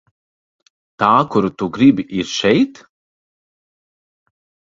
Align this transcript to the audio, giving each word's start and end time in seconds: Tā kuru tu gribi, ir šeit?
Tā 1.03 1.09
kuru 1.35 1.51
tu 1.61 1.67
gribi, 1.75 2.05
ir 2.21 2.31
šeit? 2.33 2.81